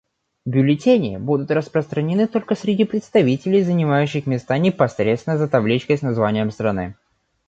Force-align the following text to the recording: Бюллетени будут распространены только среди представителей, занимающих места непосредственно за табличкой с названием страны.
Бюллетени 0.45 1.17
будут 1.17 1.51
распространены 1.51 2.25
только 2.27 2.55
среди 2.55 2.85
представителей, 2.85 3.61
занимающих 3.61 4.25
места 4.25 4.57
непосредственно 4.57 5.37
за 5.37 5.47
табличкой 5.47 5.95
с 5.95 6.01
названием 6.01 6.49
страны. 6.49 6.95